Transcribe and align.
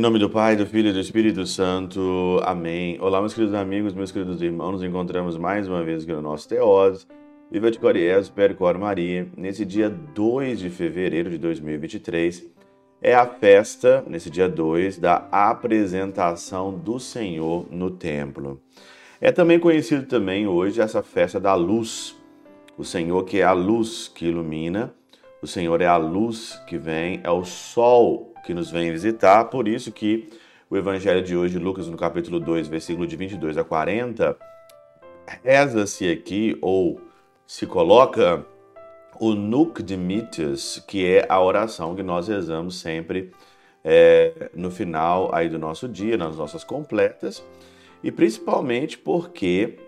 Em 0.00 0.02
nome 0.02 0.18
do 0.18 0.30
Pai, 0.30 0.56
do 0.56 0.64
Filho 0.64 0.88
e 0.88 0.92
do 0.94 0.98
Espírito 0.98 1.46
Santo. 1.46 2.40
Amém. 2.42 2.98
Olá, 3.02 3.20
meus 3.20 3.34
queridos 3.34 3.54
amigos, 3.54 3.92
meus 3.92 4.10
queridos 4.10 4.40
irmãos. 4.40 4.72
Nos 4.72 4.82
encontramos 4.82 5.36
mais 5.36 5.68
uma 5.68 5.84
vez 5.84 6.04
aqui 6.04 6.12
no 6.14 6.22
nosso 6.22 6.48
Teós. 6.48 7.06
Viva 7.50 7.70
de 7.70 7.78
Coriés, 7.78 8.30
Percor 8.30 8.78
Maria. 8.78 9.28
Nesse 9.36 9.62
dia 9.62 9.90
2 9.90 10.58
de 10.58 10.70
fevereiro 10.70 11.28
de 11.28 11.36
2023, 11.36 12.46
é 13.02 13.14
a 13.14 13.26
festa, 13.26 14.02
nesse 14.08 14.30
dia 14.30 14.48
2, 14.48 14.96
da 14.96 15.28
apresentação 15.30 16.72
do 16.72 16.98
Senhor 16.98 17.66
no 17.70 17.90
templo. 17.90 18.58
É 19.20 19.30
também 19.30 19.60
conhecido 19.60 20.06
também 20.06 20.46
hoje 20.46 20.80
essa 20.80 21.02
festa 21.02 21.38
da 21.38 21.54
luz. 21.54 22.16
O 22.78 22.84
Senhor 22.86 23.22
que 23.24 23.40
é 23.40 23.44
a 23.44 23.52
luz 23.52 24.08
que 24.08 24.24
ilumina, 24.24 24.94
o 25.42 25.46
Senhor 25.46 25.82
é 25.82 25.86
a 25.86 25.98
luz 25.98 26.58
que 26.66 26.78
vem, 26.78 27.20
é 27.22 27.30
o 27.30 27.44
sol 27.44 28.29
que 28.44 28.54
nos 28.54 28.70
vem 28.70 28.90
visitar, 28.90 29.44
por 29.46 29.68
isso 29.68 29.92
que 29.92 30.28
o 30.68 30.76
evangelho 30.76 31.22
de 31.22 31.36
hoje, 31.36 31.58
Lucas 31.58 31.88
no 31.88 31.96
capítulo 31.96 32.38
2, 32.38 32.68
versículo 32.68 33.06
de 33.06 33.16
22 33.16 33.58
a 33.58 33.64
40, 33.64 34.36
reza-se 35.42 36.10
aqui 36.10 36.56
ou 36.60 37.00
se 37.46 37.66
coloca 37.66 38.44
o 39.18 39.34
Nunc 39.34 39.82
Dimittis, 39.82 40.82
que 40.86 41.04
é 41.04 41.26
a 41.28 41.40
oração 41.40 41.94
que 41.94 42.02
nós 42.02 42.28
rezamos 42.28 42.80
sempre 42.80 43.32
é, 43.84 44.50
no 44.54 44.70
final 44.70 45.34
aí 45.34 45.48
do 45.48 45.58
nosso 45.58 45.88
dia, 45.88 46.16
nas 46.16 46.36
nossas 46.36 46.64
completas, 46.64 47.44
e 48.02 48.10
principalmente 48.10 48.96
porque 48.96 49.78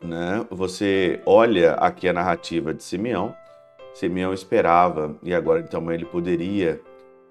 né, 0.00 0.46
você 0.50 1.20
olha 1.26 1.72
aqui 1.72 2.08
a 2.08 2.12
narrativa 2.12 2.72
de 2.72 2.82
Simeão, 2.82 3.34
Simeão 3.92 4.32
esperava 4.32 5.16
e 5.22 5.34
agora 5.34 5.60
então 5.60 5.90
ele 5.90 6.04
poderia 6.04 6.80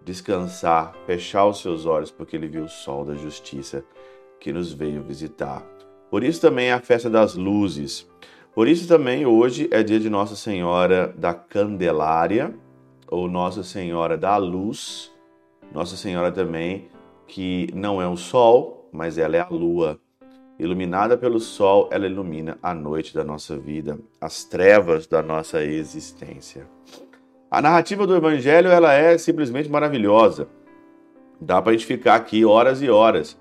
descansar, 0.06 0.94
fechar 1.06 1.48
os 1.48 1.60
seus 1.60 1.86
olhos, 1.86 2.12
porque 2.12 2.36
ele 2.36 2.48
viu 2.48 2.66
o 2.66 2.70
sol 2.70 3.04
da 3.04 3.16
justiça 3.16 3.84
que 4.40 4.54
nos 4.54 4.72
veio 4.72 5.04
visitar. 5.04 5.64
Por 6.12 6.24
isso 6.24 6.40
também 6.40 6.68
é 6.68 6.74
a 6.74 6.80
festa 6.80 7.10
das 7.10 7.36
luzes. 7.36 8.08
Por 8.54 8.68
isso 8.68 8.88
também 8.88 9.26
hoje 9.26 9.68
é 9.72 9.82
dia 9.82 10.00
de 10.00 10.10
Nossa 10.10 10.36
Senhora 10.36 11.14
da 11.18 11.34
Candelária, 11.34 12.56
ou 13.08 13.28
Nossa 13.28 13.64
Senhora 13.64 14.16
da 14.16 14.38
Luz. 14.38 15.12
Nossa 15.74 15.98
Senhora 15.98 16.32
também 16.32 16.88
que 17.28 17.68
não 17.74 18.00
é 18.00 18.08
o 18.08 18.16
sol, 18.16 18.88
mas 18.92 19.18
ela 19.18 19.36
é 19.36 19.40
a 19.40 19.50
lua. 19.50 20.00
Iluminada 20.58 21.18
pelo 21.18 21.40
sol, 21.40 21.90
ela 21.92 22.06
ilumina 22.06 22.58
a 22.62 22.74
noite 22.74 23.14
da 23.14 23.24
nossa 23.24 23.58
vida, 23.58 24.00
as 24.22 24.46
trevas 24.46 25.06
da 25.06 25.22
nossa 25.22 25.64
existência. 25.64 26.68
A 27.56 27.62
narrativa 27.62 28.06
do 28.06 28.14
evangelho 28.14 28.68
ela 28.68 28.92
é 28.92 29.18
simplesmente 29.18 29.70
maravilhosa. 29.70 30.50
Dá 31.40 31.62
para 31.62 31.72
a 31.72 31.74
gente 31.74 31.86
ficar 31.86 32.16
aqui 32.16 32.44
horas 32.44 32.82
e 32.82 32.90
horas 32.90 33.40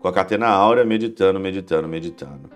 com 0.00 0.08
a 0.08 0.12
catena 0.12 0.48
áurea 0.48 0.84
meditando, 0.84 1.38
meditando, 1.38 1.86
meditando. 1.86 2.50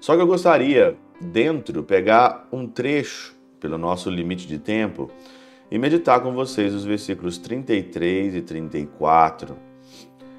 Só 0.00 0.16
que 0.16 0.22
eu 0.22 0.26
gostaria, 0.26 0.96
dentro, 1.20 1.82
pegar 1.82 2.48
um 2.50 2.66
trecho 2.66 3.36
pelo 3.60 3.76
nosso 3.76 4.08
limite 4.08 4.48
de 4.48 4.58
tempo 4.58 5.10
e 5.70 5.78
meditar 5.78 6.22
com 6.22 6.32
vocês 6.32 6.72
os 6.72 6.86
versículos 6.86 7.36
33 7.36 8.36
e 8.36 8.40
34. 8.40 9.54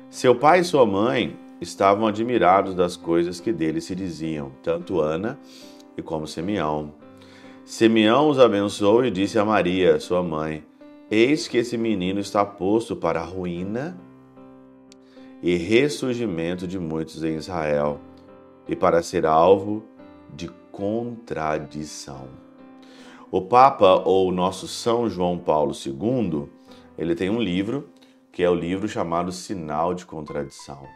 Seu 0.09 0.33
pai 0.33 0.61
e 0.61 0.63
sua 0.63 0.88
mãe 0.88 1.38
estavam 1.61 2.07
admirados 2.07 2.73
das 2.73 2.97
coisas 2.97 3.39
que 3.39 3.53
dele 3.53 3.79
se 3.79 3.94
diziam, 3.94 4.51
tanto 4.63 4.99
Ana 4.99 5.38
e 5.95 6.01
como 6.01 6.25
Simeão. 6.25 6.98
Simeão 7.70 8.30
os 8.30 8.39
abençoou 8.39 9.06
e 9.06 9.12
disse 9.12 9.38
a 9.38 9.45
Maria, 9.45 10.00
sua 10.00 10.23
mãe: 10.23 10.66
Eis 11.09 11.48
que 11.48 11.59
esse 11.59 11.78
menino 11.78 12.20
está 12.20 12.44
posto 12.44 12.95
para 12.95 13.22
a 13.22 13.23
ruína 13.23 13.95
e 15.44 15.56
ressurgimento 15.56 16.68
de 16.68 16.79
muitos 16.79 17.24
em 17.24 17.35
Israel, 17.35 18.00
e 18.68 18.75
para 18.75 19.03
ser 19.03 19.24
alvo 19.24 19.84
de 20.34 20.50
contradição. 20.72 22.28
O 23.29 23.40
Papa, 23.40 24.02
ou 24.03 24.31
nosso 24.31 24.68
São 24.68 25.08
João 25.08 25.38
Paulo 25.38 25.72
II, 25.72 26.50
ele 26.97 27.13
tem 27.13 27.29
um 27.29 27.40
livro, 27.40 27.88
que 28.31 28.41
é 28.41 28.50
o 28.50 28.56
livro 28.56 28.90
chamado 28.90 29.31
Sinal 29.31 29.94
de 29.94 30.08
Contradição. 30.08 30.88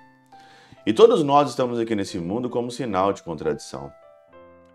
E 0.87 0.91
todos 0.91 1.21
nós 1.23 1.51
estamos 1.51 1.77
aqui 1.77 1.93
nesse 1.93 2.17
mundo 2.17 2.49
como 2.49 2.71
sinal 2.71 3.13
de 3.13 3.21
contradição. 3.21 3.91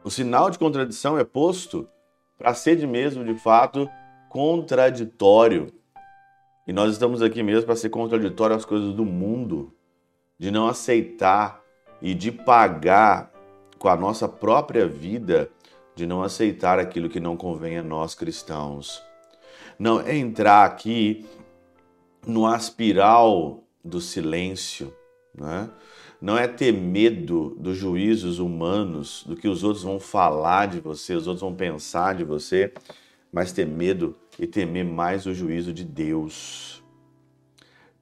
O 0.04 0.10
sinal 0.10 0.48
de 0.48 0.58
contradição 0.58 1.18
é 1.18 1.24
posto 1.24 1.88
para 2.38 2.54
ser 2.54 2.76
de 2.76 2.86
mesmo, 2.86 3.24
de 3.24 3.34
fato, 3.34 3.90
contraditório. 4.28 5.72
E 6.66 6.72
nós 6.72 6.92
estamos 6.92 7.20
aqui 7.20 7.42
mesmo 7.42 7.66
para 7.66 7.76
ser 7.76 7.88
contraditório 7.90 8.54
às 8.54 8.64
coisas 8.64 8.94
do 8.94 9.04
mundo, 9.04 9.74
de 10.38 10.50
não 10.50 10.68
aceitar 10.68 11.60
e 12.00 12.14
de 12.14 12.30
pagar 12.30 13.32
com 13.78 13.88
a 13.88 13.96
nossa 13.96 14.28
própria 14.28 14.86
vida, 14.86 15.50
de 15.94 16.06
não 16.06 16.22
aceitar 16.22 16.78
aquilo 16.78 17.08
que 17.08 17.18
não 17.18 17.36
convém 17.36 17.76
a 17.78 17.82
nós 17.82 18.14
cristãos. 18.14 19.02
Não 19.78 20.00
é 20.00 20.16
entrar 20.16 20.64
aqui 20.64 21.26
no 22.24 22.46
aspiral 22.46 23.64
do 23.84 24.00
silêncio, 24.00 24.94
né? 25.40 25.70
não 26.20 26.36
é 26.36 26.48
ter 26.48 26.72
medo 26.72 27.56
dos 27.58 27.76
juízos 27.76 28.38
humanos, 28.38 29.24
do 29.26 29.36
que 29.36 29.46
os 29.46 29.62
outros 29.62 29.84
vão 29.84 30.00
falar 30.00 30.66
de 30.66 30.80
você, 30.80 31.14
os 31.14 31.26
outros 31.26 31.42
vão 31.42 31.54
pensar 31.54 32.14
de 32.14 32.24
você, 32.24 32.72
mas 33.32 33.52
ter 33.52 33.66
medo 33.66 34.16
e 34.38 34.46
temer 34.46 34.84
mais 34.84 35.26
o 35.26 35.34
juízo 35.34 35.72
de 35.72 35.84
Deus. 35.84 36.82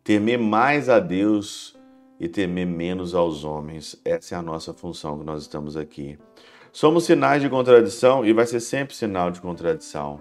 Temer 0.02 0.38
mais 0.38 0.88
a 0.88 0.98
Deus 0.98 1.76
e 2.18 2.28
temer 2.28 2.66
menos 2.66 3.14
aos 3.14 3.44
homens. 3.44 4.00
Essa 4.04 4.36
é 4.36 4.38
a 4.38 4.42
nossa 4.42 4.72
função 4.72 5.18
que 5.18 5.24
nós 5.24 5.42
estamos 5.42 5.76
aqui. 5.76 6.18
Somos 6.72 7.04
sinais 7.04 7.42
de 7.42 7.48
contradição 7.48 8.24
e 8.24 8.32
vai 8.32 8.46
ser 8.46 8.60
sempre 8.60 8.94
sinal 8.94 9.30
de 9.30 9.40
contradição. 9.40 10.20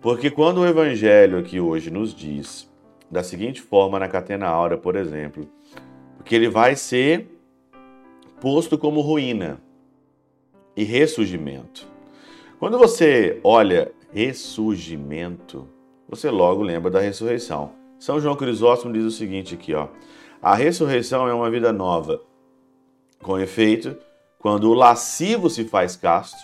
Porque 0.00 0.30
quando 0.30 0.58
o 0.58 0.66
evangelho 0.66 1.38
aqui 1.38 1.60
hoje 1.60 1.90
nos 1.90 2.14
diz 2.14 2.70
da 3.10 3.22
seguinte 3.22 3.60
forma 3.60 3.98
na 3.98 4.08
catena 4.08 4.46
aura, 4.46 4.78
por 4.78 4.96
exemplo, 4.96 5.46
porque 6.22 6.36
ele 6.36 6.48
vai 6.48 6.76
ser 6.76 7.28
posto 8.40 8.78
como 8.78 9.00
ruína 9.00 9.60
e 10.76 10.84
ressurgimento. 10.84 11.86
Quando 12.60 12.78
você 12.78 13.40
olha 13.42 13.92
ressurgimento, 14.12 15.68
você 16.08 16.30
logo 16.30 16.62
lembra 16.62 16.92
da 16.92 17.00
ressurreição. 17.00 17.72
São 17.98 18.20
João 18.20 18.36
Crisóstomo 18.36 18.94
diz 18.94 19.04
o 19.04 19.10
seguinte 19.10 19.54
aqui, 19.54 19.74
ó: 19.74 19.88
A 20.40 20.54
ressurreição 20.54 21.26
é 21.26 21.34
uma 21.34 21.50
vida 21.50 21.72
nova. 21.72 22.20
Com 23.20 23.38
efeito, 23.38 23.96
quando 24.38 24.70
o 24.70 24.74
lascivo 24.74 25.50
se 25.50 25.64
faz 25.64 25.96
casto, 25.96 26.38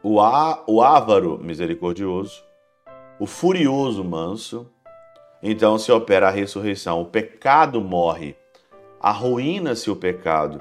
o, 0.00 0.20
á, 0.20 0.62
o 0.66 0.80
ávaro 0.80 1.38
misericordioso, 1.42 2.42
o 3.18 3.26
furioso 3.26 4.04
manso, 4.04 4.70
então 5.42 5.76
se 5.76 5.90
opera 5.90 6.28
a 6.28 6.30
ressurreição. 6.30 7.00
O 7.00 7.06
pecado 7.06 7.80
morre 7.80 8.36
arruína-se 9.00 9.90
o 9.90 9.96
pecado 9.96 10.60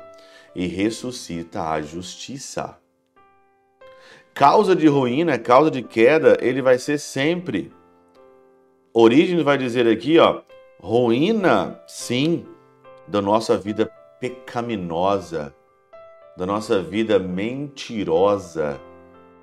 e 0.55 0.65
ressuscita 0.65 1.69
a 1.69 1.81
justiça. 1.81 2.77
Causa 4.33 4.75
de 4.75 4.87
ruína, 4.87 5.37
causa 5.37 5.69
de 5.69 5.83
queda, 5.83 6.37
ele 6.39 6.61
vai 6.61 6.79
ser 6.79 6.97
sempre. 6.97 7.73
Origem 8.93 9.43
vai 9.43 9.57
dizer 9.57 9.87
aqui, 9.87 10.17
ó, 10.17 10.41
ruína, 10.79 11.79
sim, 11.85 12.45
da 13.07 13.21
nossa 13.21 13.57
vida 13.57 13.91
pecaminosa, 14.19 15.53
da 16.37 16.45
nossa 16.45 16.81
vida 16.81 17.19
mentirosa, 17.19 18.79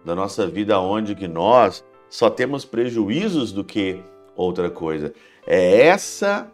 da 0.04 0.14
nossa 0.14 0.46
vida 0.46 0.81
onde 0.81 1.14
que 1.14 1.28
nós 1.28 1.84
só 2.08 2.31
temos 2.31 2.64
prejuízos 2.64 3.52
do 3.52 3.64
que 3.64 4.00
outra 4.34 4.70
coisa. 4.70 5.12
É 5.46 5.87
essa 5.87 6.50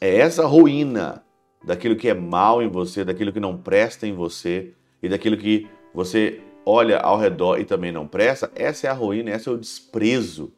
é 0.00 0.16
essa 0.16 0.46
ruína 0.46 1.25
daquilo 1.64 1.96
que 1.96 2.08
é 2.08 2.14
mal 2.14 2.62
em 2.62 2.68
você, 2.68 3.04
daquilo 3.04 3.32
que 3.32 3.40
não 3.40 3.56
presta 3.56 4.06
em 4.06 4.12
você 4.12 4.72
e 5.02 5.08
daquilo 5.08 5.36
que 5.36 5.66
você 5.92 6.40
olha 6.64 6.98
ao 6.98 7.18
redor 7.18 7.58
e 7.58 7.64
também 7.64 7.92
não 7.92 8.06
presta, 8.06 8.50
essa 8.54 8.88
é 8.88 8.90
a 8.90 8.92
ruína, 8.92 9.30
esse 9.30 9.48
é 9.48 9.52
o 9.52 9.56
desprezo 9.56 10.52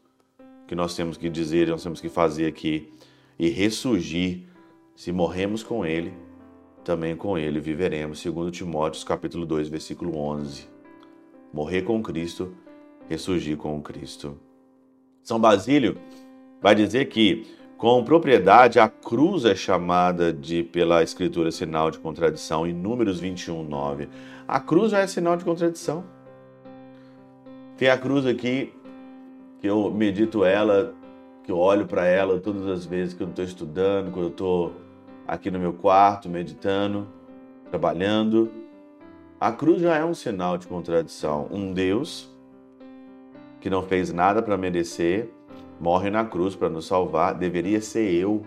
que 0.67 0.75
nós 0.75 0.95
temos 0.95 1.17
que 1.17 1.29
dizer, 1.29 1.69
nós 1.69 1.83
temos 1.83 2.01
que 2.01 2.09
fazer 2.09 2.47
aqui 2.47 2.93
e 3.39 3.49
ressurgir. 3.49 4.47
Se 4.95 5.13
morremos 5.13 5.63
com 5.63 5.87
ele, 5.87 6.13
também 6.85 7.15
com 7.15 7.39
ele 7.39 7.61
viveremos, 7.61 8.19
segundo 8.19 8.51
Timóteo 8.51 9.07
capítulo 9.07 9.47
2, 9.47 9.69
versículo 9.69 10.17
11. 10.19 10.67
Morrer 11.53 11.83
com 11.83 12.03
Cristo, 12.03 12.55
ressurgir 13.09 13.57
com 13.57 13.81
Cristo. 13.81 14.39
São 15.23 15.39
Basílio 15.39 15.97
vai 16.61 16.75
dizer 16.75 17.07
que 17.07 17.47
com 17.79 18.03
propriedade, 18.03 18.81
a 18.81 18.89
cruz 18.89 19.45
é 19.45 19.55
chamada 19.55 20.33
de 20.33 20.65
pela 20.65 21.01
escritura 21.01 21.53
sinal 21.53 21.93
de 21.93 21.99
contradição 22.01 22.67
em 22.67 22.75
Números 22.75 23.21
21, 23.21 23.63
9. 23.63 24.09
A 24.49 24.59
cruz 24.59 24.91
já 24.91 24.99
é 24.99 25.07
sinal 25.07 25.37
de 25.37 25.45
contradição. 25.45 26.05
Tem 27.77 27.89
a 27.89 27.97
cruz 27.97 28.27
aqui 28.27 28.75
que 29.61 29.69
eu 29.69 29.93
medito 29.93 30.45
ela, 30.45 30.93
que 31.45 31.53
eu 31.53 31.57
olho 31.57 31.87
para 31.87 32.05
ela 32.05 32.41
todas 32.41 32.67
as 32.67 32.85
vezes 32.85 33.15
que 33.15 33.23
eu 33.23 33.29
estou 33.29 33.45
estudando, 33.45 34.11
quando 34.11 34.25
eu 34.25 34.31
estou 34.31 34.73
aqui 35.25 35.49
no 35.49 35.61
meu 35.61 35.73
quarto, 35.73 36.29
meditando, 36.29 37.07
trabalhando. 37.71 38.51
A 39.41 39.53
cruz 39.53 39.81
já 39.81 39.97
é 39.97 40.05
um 40.05 40.15
sinal 40.15 40.59
de 40.59 40.67
contradição. 40.67 41.47
Um 41.49 41.73
Deus 41.73 42.29
que 43.61 43.71
não 43.71 43.85
fez 43.85 44.13
nada 44.13 44.43
para 44.43 44.57
merecer, 44.57 45.31
morre 45.81 46.11
na 46.11 46.25
cruz 46.25 46.55
para 46.55 46.69
nos 46.69 46.87
salvar, 46.87 47.35
deveria 47.35 47.81
ser 47.81 48.13
eu. 48.13 48.45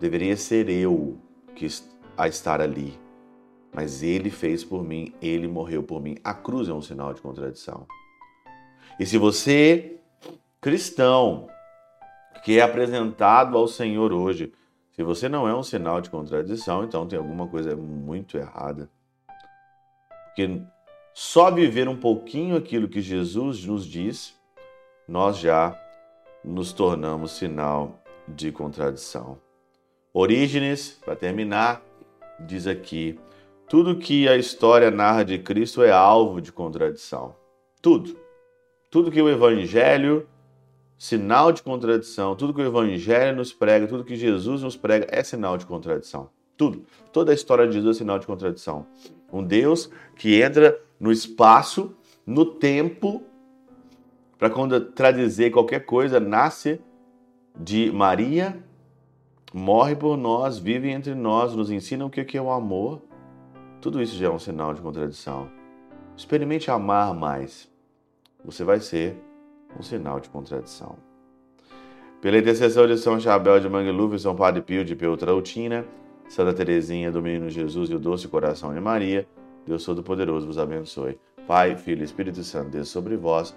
Deveria 0.00 0.36
ser 0.36 0.68
eu 0.68 1.18
que 1.54 1.66
a 2.16 2.28
estar 2.28 2.60
ali. 2.60 2.98
Mas 3.72 4.02
ele 4.02 4.30
fez 4.30 4.64
por 4.64 4.82
mim, 4.82 5.12
ele 5.20 5.46
morreu 5.46 5.82
por 5.82 6.00
mim. 6.00 6.16
A 6.24 6.32
cruz 6.32 6.68
é 6.68 6.72
um 6.72 6.80
sinal 6.80 7.12
de 7.12 7.20
contradição. 7.20 7.86
E 8.98 9.04
se 9.04 9.18
você, 9.18 10.00
cristão, 10.60 11.48
que 12.42 12.58
é 12.58 12.62
apresentado 12.62 13.56
ao 13.56 13.68
Senhor 13.68 14.12
hoje, 14.12 14.52
se 14.92 15.02
você 15.02 15.28
não 15.28 15.46
é 15.46 15.54
um 15.54 15.62
sinal 15.62 16.00
de 16.00 16.08
contradição, 16.08 16.84
então 16.84 17.06
tem 17.06 17.18
alguma 17.18 17.46
coisa 17.46 17.76
muito 17.76 18.38
errada. 18.38 18.88
Porque 20.28 20.62
só 21.12 21.50
viver 21.50 21.88
um 21.88 21.96
pouquinho 21.96 22.56
aquilo 22.56 22.88
que 22.88 23.02
Jesus 23.02 23.64
nos 23.64 23.86
diz, 23.86 24.35
nós 25.06 25.38
já 25.38 25.78
nos 26.44 26.72
tornamos 26.72 27.32
sinal 27.32 28.00
de 28.26 28.50
contradição. 28.50 29.38
Orígenes, 30.12 30.98
para 31.04 31.14
terminar, 31.14 31.82
diz 32.40 32.66
aqui: 32.66 33.18
tudo 33.68 33.96
que 33.96 34.28
a 34.28 34.36
história 34.36 34.90
narra 34.90 35.24
de 35.24 35.38
Cristo 35.38 35.82
é 35.82 35.90
alvo 35.90 36.40
de 36.40 36.52
contradição. 36.52 37.34
Tudo. 37.82 38.16
Tudo 38.90 39.10
que 39.10 39.20
o 39.20 39.28
Evangelho, 39.28 40.26
sinal 40.96 41.52
de 41.52 41.62
contradição, 41.62 42.34
tudo 42.34 42.54
que 42.54 42.60
o 42.60 42.66
Evangelho 42.66 43.36
nos 43.36 43.52
prega, 43.52 43.86
tudo 43.86 44.04
que 44.04 44.16
Jesus 44.16 44.62
nos 44.62 44.76
prega 44.76 45.06
é 45.10 45.22
sinal 45.22 45.58
de 45.58 45.66
contradição. 45.66 46.30
Tudo. 46.56 46.84
Toda 47.12 47.32
a 47.32 47.34
história 47.34 47.66
de 47.66 47.74
Jesus 47.74 47.96
é 47.96 47.98
sinal 47.98 48.18
de 48.18 48.26
contradição. 48.26 48.86
Um 49.32 49.42
Deus 49.42 49.90
que 50.16 50.40
entra 50.40 50.80
no 50.98 51.12
espaço, 51.12 51.94
no 52.24 52.46
tempo, 52.46 53.22
para 54.38 54.50
contradizer 54.50 55.50
qualquer 55.50 55.80
coisa, 55.80 56.20
nasce 56.20 56.80
de 57.58 57.90
Maria, 57.90 58.62
morre 59.52 59.96
por 59.96 60.16
nós, 60.16 60.58
vive 60.58 60.90
entre 60.90 61.14
nós, 61.14 61.54
nos 61.54 61.70
ensina 61.70 62.04
o 62.04 62.10
que 62.10 62.36
é 62.36 62.42
o 62.42 62.50
amor. 62.50 63.00
Tudo 63.80 64.02
isso 64.02 64.16
já 64.16 64.26
é 64.26 64.30
um 64.30 64.38
sinal 64.38 64.74
de 64.74 64.82
contradição. 64.82 65.48
Experimente 66.16 66.70
amar 66.70 67.14
mais. 67.14 67.70
Você 68.44 68.62
vai 68.62 68.80
ser 68.80 69.16
um 69.78 69.82
sinal 69.82 70.20
de 70.20 70.28
contradição. 70.28 70.96
Pela 72.20 72.38
intercessão 72.38 72.86
de 72.86 72.96
São 72.96 73.18
Chabel 73.20 73.60
de 73.60 73.68
Mangluf, 73.68 74.18
São 74.18 74.34
Padre 74.34 74.62
Pio 74.62 74.84
de 74.84 74.94
Peutrautina, 74.94 75.86
Santa 76.28 76.52
Teresinha 76.52 77.10
do 77.10 77.22
Menino 77.22 77.48
Jesus 77.48 77.88
e 77.90 77.94
o 77.94 77.98
Doce 77.98 78.26
Coração 78.28 78.74
de 78.74 78.80
Maria, 78.80 79.26
Deus 79.66 79.84
Todo-Poderoso 79.84 80.46
vos 80.46 80.58
abençoe. 80.58 81.18
Pai, 81.46 81.76
Filho 81.76 82.00
e 82.00 82.04
Espírito 82.04 82.42
Santo, 82.42 82.70
Deus 82.70 82.88
sobre 82.88 83.16
vós 83.16 83.56